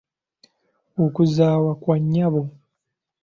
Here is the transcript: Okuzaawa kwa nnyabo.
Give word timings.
Okuzaawa 1.05 1.71
kwa 1.81 1.95
nnyabo. 2.03 2.43